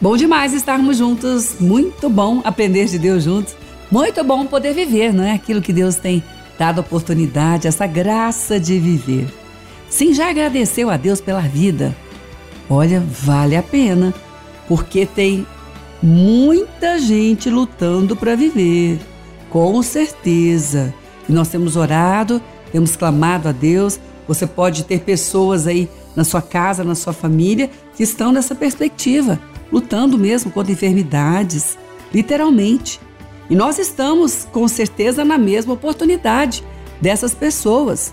[0.00, 3.54] Bom demais estarmos juntos, muito bom aprender de Deus juntos,
[3.90, 5.32] muito bom poder viver, não é?
[5.32, 6.24] Aquilo que Deus tem
[6.58, 9.28] dado oportunidade, essa graça de viver.
[9.90, 11.94] Sim, já agradeceu a Deus pela vida.
[12.66, 14.14] Olha, vale a pena,
[14.66, 15.46] porque tem
[16.02, 18.98] muita gente lutando para viver,
[19.50, 20.94] com certeza.
[21.28, 22.40] E nós temos orado,
[22.72, 24.00] temos clamado a Deus.
[24.26, 29.38] Você pode ter pessoas aí na sua casa, na sua família, que estão nessa perspectiva
[29.70, 31.78] lutando mesmo contra enfermidades,
[32.12, 33.00] literalmente.
[33.48, 36.64] E nós estamos, com certeza, na mesma oportunidade
[37.00, 38.12] dessas pessoas.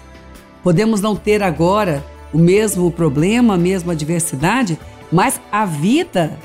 [0.64, 4.80] Podemos não ter agora o mesmo problema, a mesma adversidade,
[5.12, 6.38] mas a vida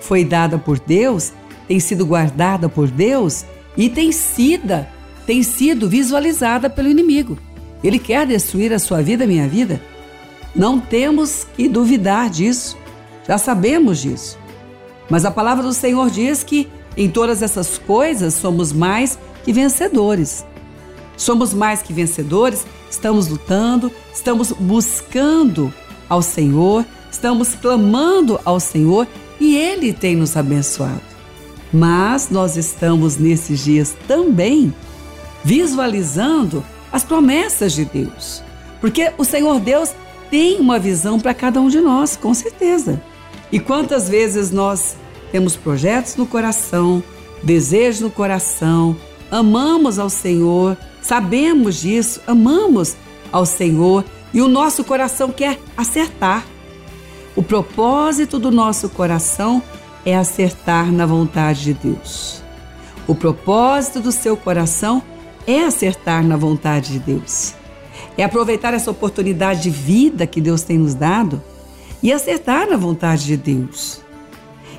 [0.00, 1.32] foi dada por Deus,
[1.68, 3.44] tem sido guardada por Deus
[3.76, 4.86] e tem sido,
[5.26, 7.38] tem sido visualizada pelo inimigo.
[7.82, 9.80] Ele quer destruir a sua vida, a minha vida.
[10.54, 12.76] Não temos que duvidar disso.
[13.26, 14.38] Já sabemos disso.
[15.12, 20.42] Mas a palavra do Senhor diz que em todas essas coisas somos mais que vencedores.
[21.18, 25.70] Somos mais que vencedores, estamos lutando, estamos buscando
[26.08, 29.06] ao Senhor, estamos clamando ao Senhor
[29.38, 31.02] e Ele tem nos abençoado.
[31.70, 34.72] Mas nós estamos nesses dias também
[35.44, 38.42] visualizando as promessas de Deus,
[38.80, 39.90] porque o Senhor Deus
[40.30, 42.98] tem uma visão para cada um de nós, com certeza.
[43.52, 44.96] E quantas vezes nós
[45.32, 47.02] temos projetos no coração,
[47.42, 48.94] desejos no coração,
[49.30, 52.94] amamos ao Senhor, sabemos disso, amamos
[53.32, 56.46] ao Senhor e o nosso coração quer acertar.
[57.34, 59.62] O propósito do nosso coração
[60.04, 62.42] é acertar na vontade de Deus.
[63.08, 65.02] O propósito do seu coração
[65.46, 67.54] é acertar na vontade de Deus.
[68.18, 71.42] É aproveitar essa oportunidade de vida que Deus tem nos dado
[72.02, 74.02] e acertar na vontade de Deus.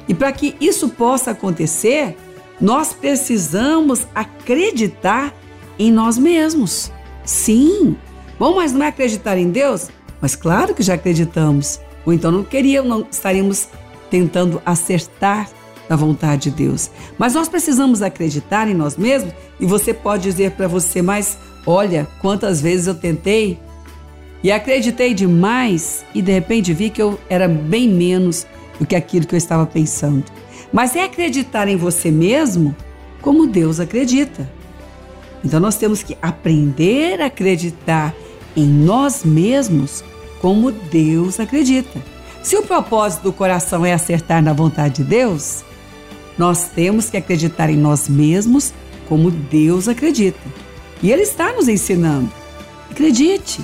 [0.08, 2.16] E para que isso possa acontecer,
[2.60, 5.34] nós precisamos acreditar
[5.78, 6.92] em nós mesmos.
[7.26, 7.96] Sim.
[8.38, 9.90] Bom, mas não é acreditar em Deus?
[10.22, 11.80] Mas claro que já acreditamos.
[12.06, 13.68] Ou então não queríamos, não estaríamos
[14.10, 15.50] tentando acertar
[15.90, 16.90] na vontade de Deus.
[17.18, 22.08] Mas nós precisamos acreditar em nós mesmos e você pode dizer para você, mas olha,
[22.22, 23.60] quantas vezes eu tentei
[24.44, 28.46] e acreditei demais e de repente vi que eu era bem menos
[28.80, 30.24] do que aquilo que eu estava pensando.
[30.72, 32.76] Mas é acreditar em você mesmo
[33.22, 34.50] como Deus acredita.
[35.44, 38.14] Então nós temos que aprender a acreditar
[38.56, 40.04] em nós mesmos
[40.40, 42.02] como Deus acredita.
[42.42, 45.64] Se o propósito do coração é acertar na vontade de Deus,
[46.38, 48.74] nós temos que acreditar em nós mesmos
[49.08, 50.42] como Deus acredita.
[51.02, 52.32] E Ele está nos ensinando.
[52.90, 53.62] Acredite,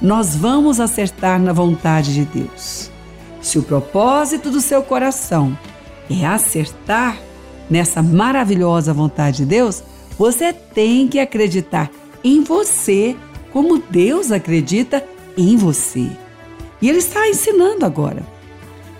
[0.00, 2.90] nós vamos acertar na vontade de Deus.
[3.48, 5.58] Se o propósito do seu coração
[6.10, 7.18] é acertar
[7.70, 9.82] nessa maravilhosa vontade de Deus,
[10.18, 11.90] você tem que acreditar
[12.22, 13.16] em você
[13.50, 15.02] como Deus acredita
[15.34, 16.10] em você.
[16.82, 18.22] E Ele está ensinando agora.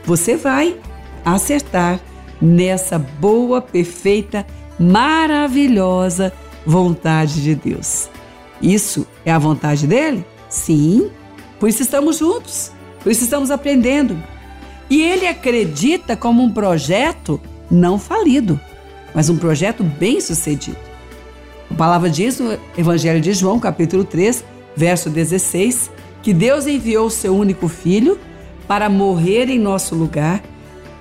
[0.07, 0.81] Você vai
[1.23, 2.01] acertar
[2.41, 4.47] nessa boa, perfeita,
[4.81, 6.33] maravilhosa
[6.65, 8.09] vontade de Deus.
[8.63, 10.25] Isso é a vontade dele?
[10.49, 11.11] Sim,
[11.61, 12.73] por isso estamos juntos,
[13.03, 14.17] por isso estamos aprendendo.
[14.91, 17.41] E ele acredita como um projeto
[17.71, 18.59] não falido,
[19.15, 20.79] mas um projeto bem sucedido.
[21.71, 24.43] A palavra diz no Evangelho de João, capítulo 3,
[24.75, 25.91] verso 16,
[26.23, 28.19] que Deus enviou o seu único filho
[28.67, 30.43] para morrer em nosso lugar,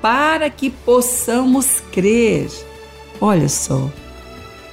[0.02, 2.50] para que possamos crer.
[3.20, 3.90] Olha só,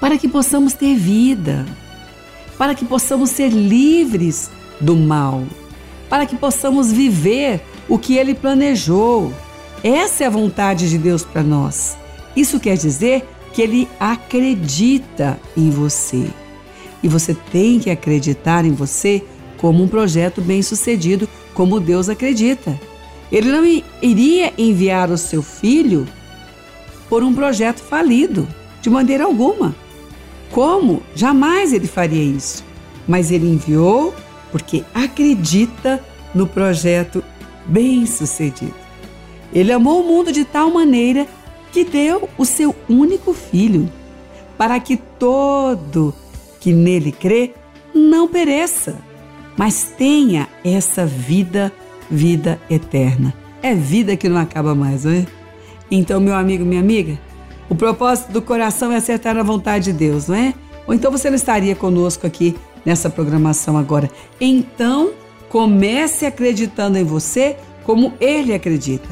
[0.00, 1.64] para que possamos ter vida,
[2.58, 4.50] para que possamos ser livres
[4.80, 5.44] do mal,
[6.08, 9.32] para que possamos viver o que ele planejou.
[9.82, 11.96] Essa é a vontade de Deus para nós.
[12.34, 16.26] Isso quer dizer que ele acredita em você.
[17.02, 19.22] E você tem que acreditar em você
[19.58, 22.78] como um projeto bem-sucedido, como Deus acredita.
[23.30, 23.64] Ele não
[24.02, 26.06] iria enviar o seu filho
[27.08, 28.48] por um projeto falido,
[28.80, 29.74] de maneira alguma.
[30.50, 31.02] Como?
[31.14, 32.64] Jamais ele faria isso.
[33.06, 34.14] Mas ele enviou
[34.50, 36.02] porque acredita
[36.34, 37.22] no projeto
[37.66, 38.74] bem-sucedido.
[39.52, 41.26] Ele amou o mundo de tal maneira
[41.72, 43.90] que deu o seu único filho,
[44.56, 46.14] para que todo
[46.60, 47.52] que nele crê
[47.94, 48.96] não pereça,
[49.56, 51.72] mas tenha essa vida,
[52.10, 53.34] vida eterna.
[53.62, 55.26] É vida que não acaba mais, não é?
[55.90, 57.18] Então, meu amigo, minha amiga,
[57.68, 60.54] o propósito do coração é acertar na vontade de Deus, não é?
[60.86, 64.10] Ou então você não estaria conosco aqui nessa programação agora.
[64.40, 65.12] Então,
[65.54, 67.54] Comece acreditando em você
[67.84, 69.08] como ele acredita.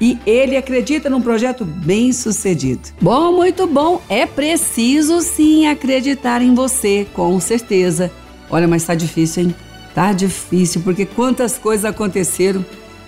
[0.00, 2.90] e ele acredita num projeto bem sucedido.
[3.02, 4.00] Bom, muito bom.
[4.08, 8.08] É preciso sim acreditar em você, com certeza.
[8.48, 9.54] Olha, mas tá difícil, hein?
[9.92, 12.64] Tá difícil, porque quantas coisas aconteceram.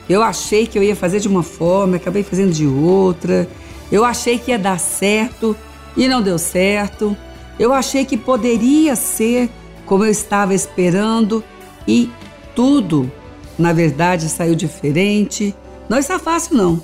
[0.08, 3.48] Eu achei que eu ia fazer de uma forma, acabei fazendo de outra.
[3.92, 5.56] Eu achei que ia dar certo
[5.96, 7.16] e não deu certo.
[7.60, 9.48] Eu achei que poderia ser
[9.86, 11.44] como eu estava esperando
[11.86, 12.10] e
[12.54, 13.10] tudo,
[13.58, 15.54] na verdade, saiu diferente.
[15.88, 16.82] Não está fácil, não.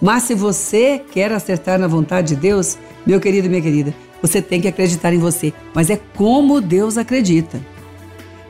[0.00, 4.40] Mas se você quer acertar na vontade de Deus, meu querido e minha querida, você
[4.40, 5.52] tem que acreditar em você.
[5.74, 7.60] Mas é como Deus acredita.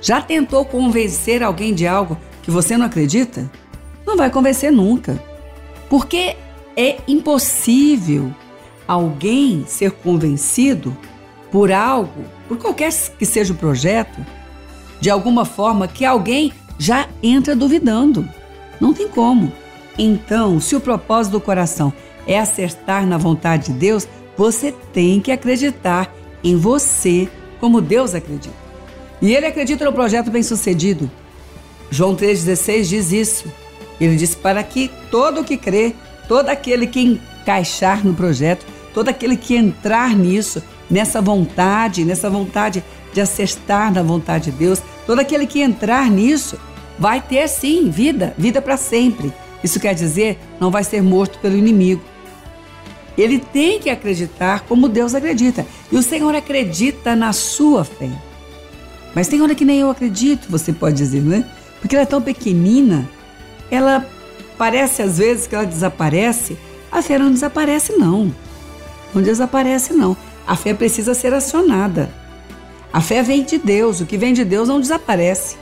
[0.01, 3.51] Já tentou convencer alguém de algo que você não acredita?
[4.07, 5.23] Não vai convencer nunca.
[5.89, 6.37] Porque
[6.77, 8.33] é impossível
[8.87, 10.97] alguém ser convencido
[11.51, 14.25] por algo, por qualquer que seja o projeto,
[15.01, 18.29] de alguma forma que alguém já entra duvidando.
[18.81, 19.53] Não tem como.
[19.99, 21.93] Então, se o propósito do coração
[22.27, 24.07] é acertar na vontade de Deus,
[24.37, 26.13] você tem que acreditar
[26.43, 27.29] em você
[27.61, 28.55] como Deus acredita.
[29.21, 31.11] E ele acredita no projeto bem-sucedido.
[31.91, 33.53] João 3,16 diz isso.
[34.01, 35.95] Ele diz: para que todo o que crê,
[36.27, 38.65] todo aquele que encaixar no projeto,
[38.95, 42.83] todo aquele que entrar nisso, nessa vontade, nessa vontade
[43.13, 46.59] de acertar na vontade de Deus, todo aquele que entrar nisso,
[46.99, 49.33] vai ter sim vida, vida para sempre.
[49.63, 52.03] Isso quer dizer, não vai ser morto pelo inimigo.
[53.17, 55.67] Ele tem que acreditar como Deus acredita.
[55.91, 58.11] E o Senhor acredita na sua fé.
[59.15, 61.45] Mas tem hora que nem eu acredito, você pode dizer, não é?
[61.81, 63.09] Porque ela é tão pequenina,
[63.71, 64.07] ela
[64.57, 66.57] parece às vezes que ela desaparece.
[66.93, 68.35] A fé não desaparece, não.
[69.15, 70.17] Não desaparece, não.
[70.47, 72.11] A fé precisa ser acionada.
[72.93, 75.57] A fé vem de Deus, o que vem de Deus não desaparece.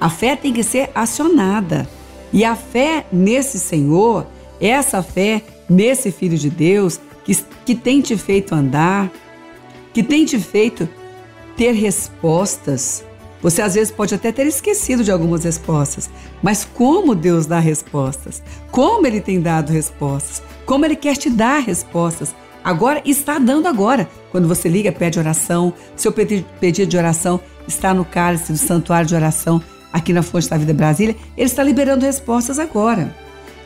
[0.00, 1.88] A fé tem que ser acionada.
[2.32, 4.26] E a fé nesse Senhor,
[4.60, 9.10] essa fé nesse Filho de Deus, que, que tem te feito andar,
[9.92, 10.88] que tem te feito
[11.56, 13.04] ter respostas.
[13.42, 16.10] Você às vezes pode até ter esquecido de algumas respostas,
[16.42, 21.60] mas como Deus dá respostas, como Ele tem dado respostas, como Ele quer te dar
[21.60, 24.08] respostas, agora está dando agora.
[24.36, 26.46] Quando você liga, pede oração, seu pedido
[26.86, 31.16] de oração está no cálice do santuário de oração aqui na Fonte da Vida Brasília,
[31.34, 33.16] ele está liberando respostas agora.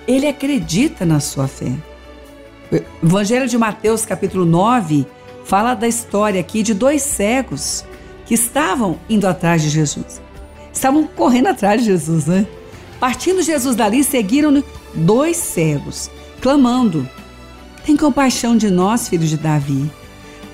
[0.07, 1.73] Ele acredita na sua fé.
[2.71, 5.05] O Evangelho de Mateus, capítulo 9,
[5.45, 7.85] fala da história aqui de dois cegos
[8.25, 10.23] que estavam indo atrás de Jesus.
[10.73, 12.47] Estavam correndo atrás de Jesus, né?
[13.01, 14.63] Partindo Jesus dali, seguiram
[14.95, 16.09] dois cegos,
[16.41, 17.09] clamando:
[17.85, 19.91] Tem compaixão de nós, filhos de Davi.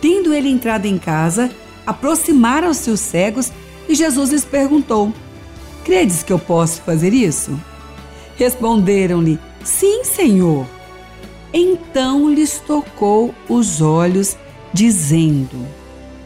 [0.01, 1.51] Tendo ele entrado em casa,
[1.87, 3.53] aproximaram-se os cegos
[3.89, 5.13] e Jesus lhes perguntou:
[5.85, 7.59] Credes que eu posso fazer isso?
[8.37, 10.67] Responderam-lhe: Sim, Senhor.
[11.53, 14.37] Então lhes tocou os olhos,
[14.73, 15.67] dizendo: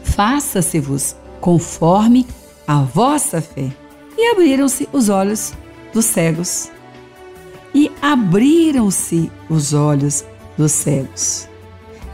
[0.03, 2.25] Faça-se-vos conforme
[2.67, 3.71] a vossa fé.
[4.17, 5.53] E abriram-se os olhos
[5.93, 6.69] dos cegos.
[7.73, 10.25] E abriram-se os olhos
[10.57, 11.47] dos cegos.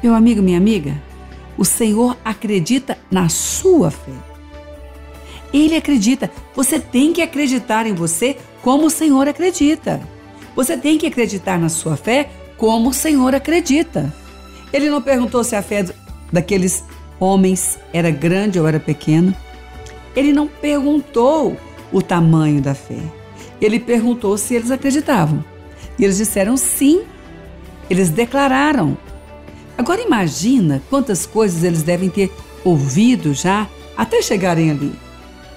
[0.04, 1.02] Meu amigo, minha amiga,
[1.58, 4.12] o Senhor acredita na sua fé.
[5.54, 6.30] Ele acredita.
[6.56, 10.02] Você tem que acreditar em você como o Senhor acredita.
[10.56, 14.14] Você tem que acreditar na sua fé como o Senhor acredita.
[14.74, 15.86] Ele não perguntou se a fé
[16.32, 16.84] daqueles
[17.20, 19.36] homens era grande ou era pequena.
[20.16, 21.56] Ele não perguntou
[21.92, 23.00] o tamanho da fé.
[23.62, 25.44] Ele perguntou se eles acreditavam.
[25.98, 27.04] E eles disseram sim.
[27.90, 28.98] Eles declararam.
[29.78, 32.32] Agora imagina quantas coisas eles devem ter
[32.64, 34.94] ouvido já até chegarem ali.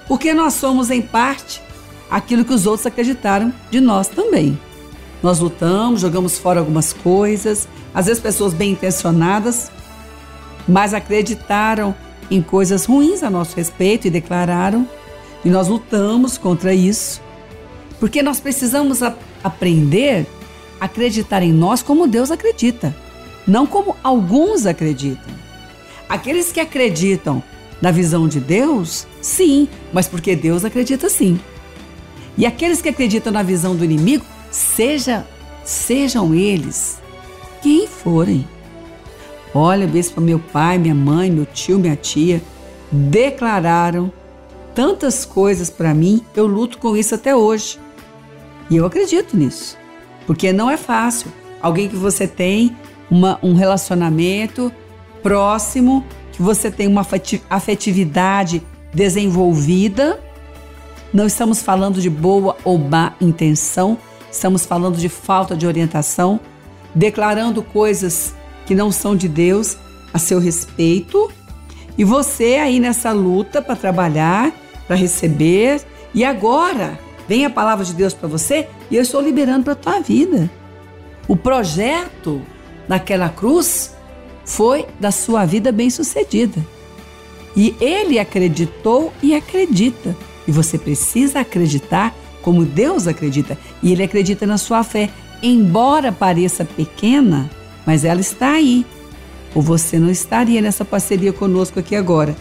[0.07, 1.61] Porque nós somos, em parte,
[2.09, 4.59] aquilo que os outros acreditaram de nós também.
[5.23, 9.71] Nós lutamos, jogamos fora algumas coisas, às vezes pessoas bem intencionadas,
[10.67, 11.95] mas acreditaram
[12.29, 14.87] em coisas ruins a nosso respeito e declararam,
[15.43, 17.21] e nós lutamos contra isso,
[17.99, 20.25] porque nós precisamos a aprender
[20.79, 22.95] a acreditar em nós como Deus acredita,
[23.47, 25.33] não como alguns acreditam.
[26.07, 27.41] Aqueles que acreditam
[27.81, 31.39] na visão de Deus, sim, mas porque Deus acredita sim.
[32.37, 35.25] E aqueles que acreditam na visão do inimigo, seja,
[35.63, 36.99] sejam eles
[37.61, 38.47] quem forem.
[39.53, 42.41] Olha, bispo, meu pai, minha mãe, meu tio, minha tia
[42.91, 44.11] declararam
[44.75, 47.79] tantas coisas para mim, eu luto com isso até hoje.
[48.69, 49.77] E eu acredito nisso,
[50.25, 51.31] porque não é fácil.
[51.61, 52.75] Alguém que você tem
[53.11, 54.71] uma, um relacionamento
[55.21, 57.05] próximo que você tem uma
[57.49, 58.63] afetividade
[58.93, 60.19] desenvolvida.
[61.13, 63.97] Não estamos falando de boa ou má intenção,
[64.31, 66.39] estamos falando de falta de orientação,
[66.95, 68.33] declarando coisas
[68.65, 69.77] que não são de Deus
[70.13, 71.29] a seu respeito.
[71.97, 74.53] E você aí nessa luta para trabalhar,
[74.87, 75.81] para receber,
[76.13, 79.75] e agora vem a palavra de Deus para você e eu estou liberando para a
[79.75, 80.49] tua vida.
[81.27, 82.41] O projeto
[82.91, 83.95] naquela cruz
[84.43, 86.61] foi da sua vida bem-sucedida.
[87.55, 90.13] E ele acreditou e acredita.
[90.45, 93.57] E você precisa acreditar como Deus acredita.
[93.81, 95.09] E ele acredita na sua fé.
[95.41, 97.49] Embora pareça pequena,
[97.85, 98.85] mas ela está aí.
[99.55, 102.35] Ou você não estaria nessa parceria conosco aqui agora.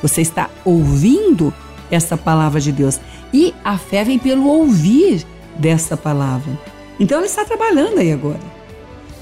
[0.00, 1.52] Você está ouvindo
[1.90, 3.00] essa palavra de Deus.
[3.34, 6.56] E a fé vem pelo ouvir dessa palavra.
[7.00, 8.59] Então ele está trabalhando aí agora.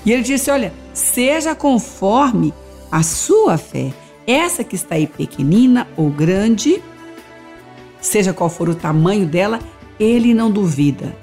[0.04, 2.52] E ele disse: Olha, seja conforme
[2.90, 3.92] a sua fé.
[4.26, 6.82] Essa que está aí pequenina ou grande,
[8.00, 9.58] seja qual for o tamanho dela,
[9.98, 11.16] ele não duvida.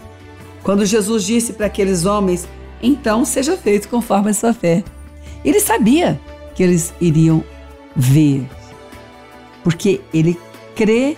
[0.63, 2.47] Quando Jesus disse para aqueles homens,
[2.81, 4.83] então seja feito conforme a sua fé.
[5.43, 6.19] Ele sabia
[6.55, 7.43] que eles iriam
[7.95, 8.49] ver,
[9.63, 10.39] porque ele
[10.75, 11.15] crê,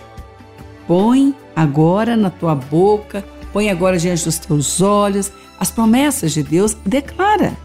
[0.86, 6.76] põe agora na tua boca, põe agora diante dos teus olhos as promessas de Deus,
[6.84, 7.56] declara.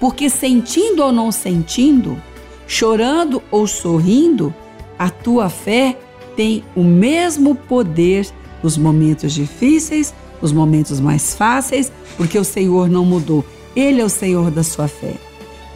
[0.00, 2.20] Porque sentindo ou não sentindo,
[2.66, 4.52] chorando ou sorrindo,
[4.98, 5.96] a tua fé
[6.36, 8.26] tem o mesmo poder
[8.62, 13.44] nos momentos difíceis, nos momentos mais fáceis, porque o Senhor não mudou.
[13.74, 15.14] Ele é o Senhor da sua fé.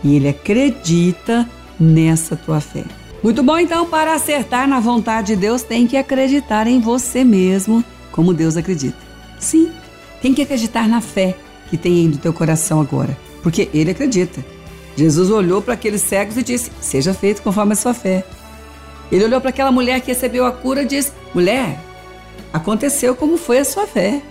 [0.03, 1.49] E ele acredita
[1.79, 2.85] nessa tua fé.
[3.23, 7.85] Muito bom, então, para acertar na vontade de Deus, tem que acreditar em você mesmo,
[8.13, 8.99] como Deus acredita.
[9.39, 9.73] Sim,
[10.21, 11.37] tem que acreditar na fé
[11.69, 14.45] que tem aí no teu coração agora, porque ele acredita.
[14.97, 18.25] Jesus olhou para aqueles cegos e disse: Seja feito conforme a sua fé.
[19.13, 21.79] Ele olhou para aquela mulher que recebeu a cura e disse: Mulher,
[22.53, 24.23] aconteceu como foi a sua fé.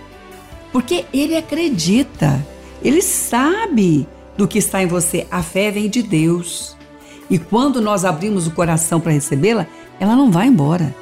[0.72, 2.44] Porque ele acredita,
[2.82, 5.26] ele sabe do que está em você.
[5.30, 6.76] A fé vem de Deus.
[7.30, 9.66] E quando nós abrimos o coração para recebê-la,
[9.98, 10.94] ela não vai embora.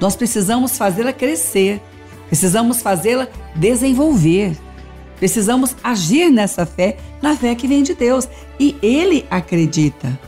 [0.00, 1.80] Nós precisamos fazê-la crescer,
[2.28, 4.56] precisamos fazê-la desenvolver.
[5.18, 8.28] Precisamos agir nessa fé, na fé que vem de Deus.
[8.58, 10.18] E Ele acredita.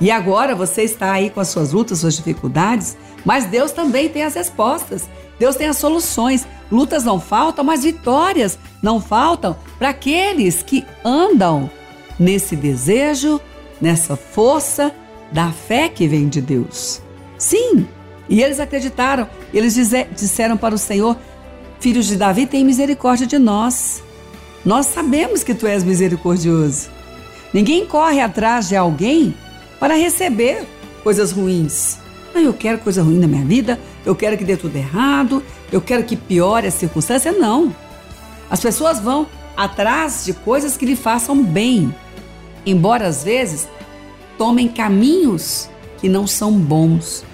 [0.00, 4.22] E agora você está aí com as suas lutas, suas dificuldades, mas Deus também tem
[4.22, 5.08] as respostas.
[5.38, 6.46] Deus tem as soluções.
[6.70, 11.70] Lutas não faltam, mas vitórias não faltam para aqueles que andam
[12.18, 13.40] nesse desejo,
[13.80, 14.94] nessa força
[15.32, 17.02] da fé que vem de Deus.
[17.36, 17.86] Sim,
[18.28, 19.28] e eles acreditaram.
[19.52, 19.74] Eles
[20.16, 21.16] disseram para o Senhor:
[21.80, 24.02] Filhos de Davi, tem misericórdia de nós.
[24.64, 26.88] Nós sabemos que tu és misericordioso.
[27.54, 29.32] Ninguém corre atrás de alguém
[29.78, 30.66] para receber
[31.04, 31.98] coisas ruins.
[32.34, 35.80] Ah, eu quero coisa ruim na minha vida, eu quero que dê tudo errado, eu
[35.80, 37.30] quero que piore a circunstância.
[37.30, 37.72] Não.
[38.50, 41.94] As pessoas vão atrás de coisas que lhe façam bem,
[42.66, 43.68] embora às vezes
[44.36, 47.24] tomem caminhos que não são bons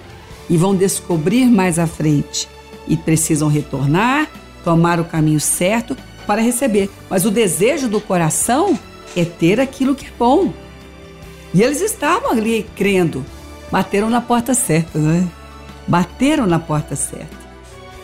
[0.47, 2.47] e vão descobrir mais à frente
[2.87, 4.29] e precisam retornar,
[4.63, 6.89] tomar o caminho certo para receber.
[7.09, 8.77] Mas o desejo do coração
[9.15, 10.53] é ter aquilo que é bom.
[11.53, 13.25] E eles estavam ali crendo.
[13.71, 15.23] Bateram na porta certa, não é?
[15.87, 17.45] Bateram na porta certa.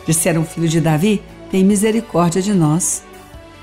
[0.06, 3.04] Disseram, filho de Davi, tem misericórdia de nós.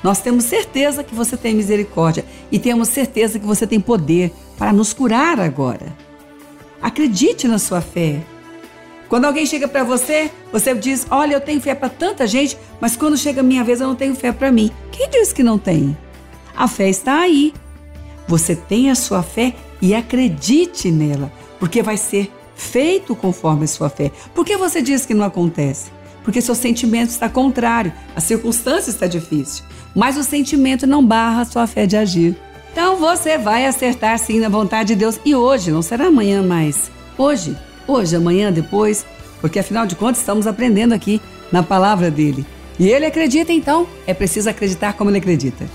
[0.03, 4.73] Nós temos certeza que você tem misericórdia e temos certeza que você tem poder para
[4.73, 5.87] nos curar agora.
[6.81, 8.21] Acredite na sua fé.
[9.09, 12.97] Quando alguém chega para você, você diz: Olha, eu tenho fé para tanta gente, mas
[12.97, 14.71] quando chega a minha vez eu não tenho fé para mim.
[14.93, 15.97] Quem diz que não tem?
[16.55, 17.55] A fé está aí.
[18.27, 23.89] Você tem a sua fé e acredite nela, porque vai ser feito conforme a sua
[23.89, 24.13] fé.
[24.35, 25.91] Por que você diz que não acontece?
[26.23, 31.45] Porque seu sentimento está contrário, a circunstância está difícil, mas o sentimento não barra a
[31.47, 32.37] sua fé de agir.
[32.71, 36.91] Então você vai acertar sim na vontade de Deus e hoje, não será amanhã mais.
[37.17, 37.57] Hoje
[37.89, 39.05] hoje, amanhã, depois,
[39.41, 42.47] porque afinal de contas estamos aprendendo aqui na palavra dele.
[42.79, 45.67] E ele acredita, então, é preciso acreditar como ele acredita.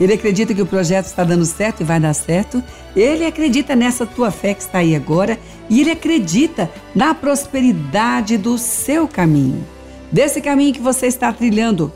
[0.00, 2.62] Ele acredita que o projeto está dando certo e vai dar certo.
[2.94, 5.38] Ele acredita nessa tua fé que está aí agora.
[5.68, 9.64] E ele acredita na prosperidade do seu caminho.
[10.12, 11.92] Desse caminho que você está trilhando.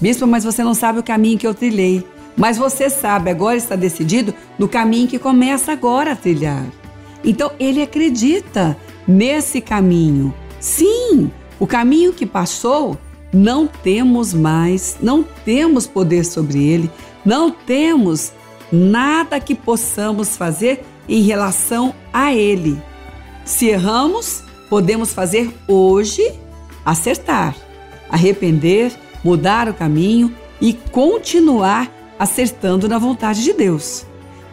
[0.00, 2.06] Bispo, mas você não sabe o caminho que eu trilhei.
[2.36, 6.64] Mas você sabe, agora está decidido no caminho que começa agora a trilhar.
[7.24, 8.76] Então ele acredita
[9.08, 10.34] nesse caminho.
[10.60, 12.98] Sim, o caminho que passou,
[13.32, 16.90] não temos mais, não temos poder sobre ele,
[17.24, 18.32] não temos
[18.70, 22.80] nada que possamos fazer em relação a ele.
[23.44, 26.32] Se erramos, podemos fazer hoje
[26.84, 27.56] acertar,
[28.10, 28.92] arrepender,
[29.24, 34.04] mudar o caminho e continuar acertando na vontade de Deus.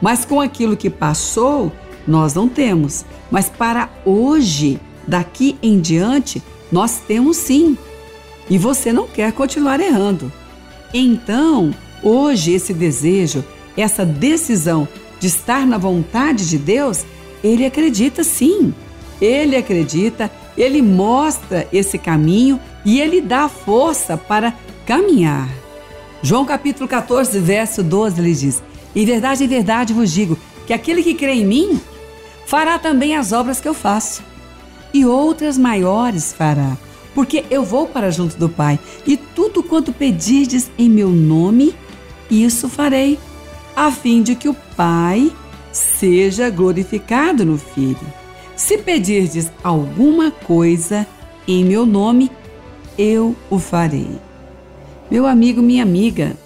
[0.01, 1.71] Mas com aquilo que passou,
[2.07, 3.05] nós não temos.
[3.35, 7.77] Mas para hoje, daqui em diante, nós temos sim.
[8.49, 10.31] E você não quer continuar errando.
[10.93, 13.43] Então, hoje, esse desejo,
[13.75, 14.87] essa decisão
[15.19, 17.05] de estar na vontade de Deus,
[17.43, 18.73] ele acredita sim.
[19.19, 24.53] Ele acredita, ele mostra esse caminho e ele dá força para
[24.85, 25.49] caminhar.
[26.21, 28.63] João capítulo 14, verso 12, ele diz:
[28.95, 31.81] Em verdade, em verdade vos digo que aquele que crê em mim
[32.45, 34.23] fará também as obras que eu faço,
[34.93, 36.77] e outras maiores fará,
[37.13, 41.75] porque eu vou para junto do Pai, e tudo quanto pedirdes em meu nome,
[42.29, 43.19] isso farei,
[43.75, 45.31] a fim de que o Pai
[45.71, 48.13] seja glorificado no Filho.
[48.55, 51.05] Se pedirdes alguma coisa
[51.47, 52.31] em meu nome,
[52.97, 54.09] eu o farei.
[55.11, 56.37] Meu amigo, minha amiga,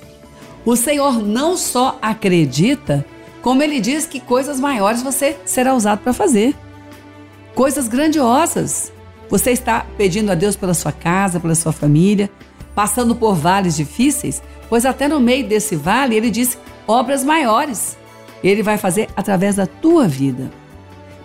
[0.65, 3.05] o Senhor não só acredita,
[3.41, 6.55] como ele diz que coisas maiores você será usado para fazer.
[7.55, 8.91] Coisas grandiosas.
[9.29, 12.29] Você está pedindo a Deus pela sua casa, pela sua família,
[12.73, 17.97] passando por vales difíceis, pois até no meio desse vale ele diz obras maiores.
[18.43, 20.49] Ele vai fazer através da tua vida.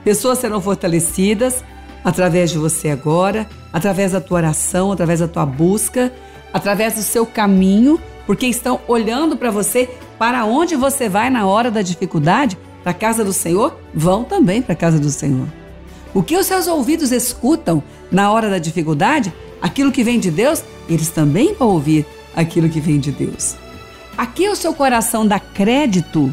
[0.02, 1.64] Pessoas serão fortalecidas
[2.04, 6.12] através de você agora, através da tua oração, através da tua busca,
[6.52, 11.70] através do seu caminho, porque estão olhando para você, para onde você vai na hora
[11.70, 15.46] da dificuldade, para a casa do Senhor, vão também para a casa do Senhor.
[16.12, 20.62] O que os seus ouvidos escutam na hora da dificuldade, aquilo que vem de Deus,
[20.88, 22.06] eles também vão ouvir
[22.36, 23.56] aquilo que vem de Deus.
[24.16, 26.32] Aqui o seu coração dá crédito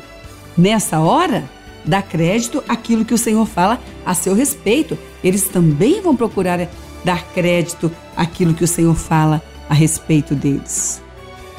[0.58, 1.44] nessa hora
[1.86, 4.98] dá crédito àquilo que o Senhor fala a seu respeito.
[5.24, 6.68] Eles também vão procurar
[7.04, 11.02] dar crédito àquilo que o Senhor fala a respeito deles.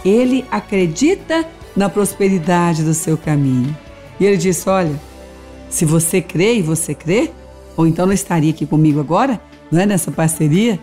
[0.04, 3.76] Ele acredita na prosperidade do seu caminho.
[4.18, 4.92] E ele disse: Olha,
[5.68, 7.30] se você crê e você crê,
[7.76, 10.78] ou então não estaria aqui comigo agora, não é nessa parceria,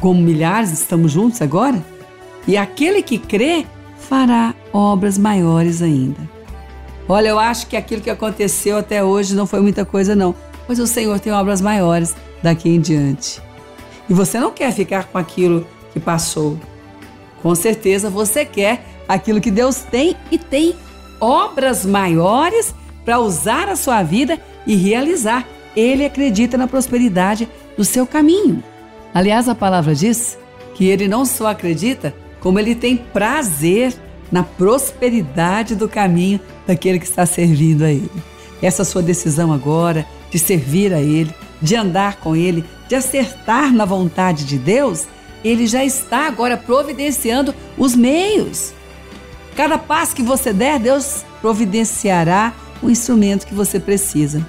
[0.00, 1.82] como milhares estamos juntos agora?
[2.46, 3.64] E aquele que crê
[3.98, 6.20] fará obras maiores ainda.
[7.08, 10.34] Olha, eu acho que aquilo que aconteceu até hoje não foi muita coisa, não.
[10.66, 13.40] Pois o Senhor tem obras maiores daqui em diante.
[14.08, 16.58] E você não quer ficar com aquilo que passou.
[17.42, 20.74] Com certeza você quer aquilo que Deus tem e tem
[21.20, 25.46] obras maiores para usar a sua vida e realizar.
[25.74, 28.62] Ele acredita na prosperidade do seu caminho.
[29.14, 30.38] Aliás, a palavra diz
[30.74, 33.94] que ele não só acredita, como ele tem prazer
[34.30, 38.10] na prosperidade do caminho daquele que está servindo a Ele.
[38.60, 43.84] Essa sua decisão agora de servir a Ele, de andar com Ele, de acertar na
[43.84, 45.06] vontade de Deus,
[45.44, 48.72] Ele já está agora providenciando os meios.
[49.56, 54.46] Cada passo que você der, Deus providenciará o instrumento que você precisa.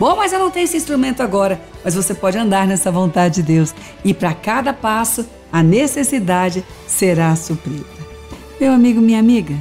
[0.00, 3.42] Bom, mas eu não tenho esse instrumento agora, mas você pode andar nessa vontade de
[3.42, 7.84] Deus e para cada passo a necessidade será suprida.
[8.58, 9.54] Meu amigo, minha amiga,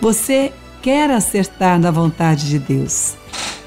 [0.00, 3.14] você quer acertar na vontade de Deus.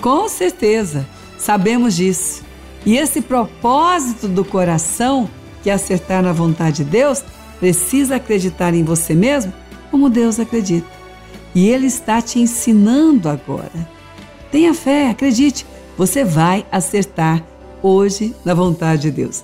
[0.01, 1.05] Com certeza,
[1.37, 2.43] sabemos disso.
[2.85, 5.29] E esse propósito do coração,
[5.61, 7.23] que é acertar na vontade de Deus,
[7.59, 9.53] precisa acreditar em você mesmo
[9.89, 10.87] como Deus acredita.
[11.53, 13.71] E Ele está te ensinando agora.
[14.51, 15.65] Tenha fé, acredite,
[15.97, 17.43] você vai acertar
[17.81, 19.43] hoje na vontade de Deus.